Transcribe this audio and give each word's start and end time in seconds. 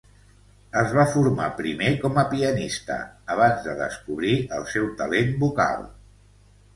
Es 0.79 0.93
va 0.99 1.03
formar 1.15 1.49
primer 1.57 1.91
com 2.05 2.15
a 2.21 2.23
pianista, 2.31 2.97
abans 3.35 3.67
de 3.67 3.75
descobrir 3.81 4.33
el 4.61 4.65
seu 4.73 4.89
talent 5.03 5.37
vocal. 5.45 5.85